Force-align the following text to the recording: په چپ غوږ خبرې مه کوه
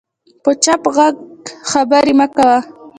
په 0.43 0.51
چپ 0.63 0.83
غوږ 0.95 1.15
خبرې 1.71 2.13
مه 2.19 2.27
کوه 2.35 2.57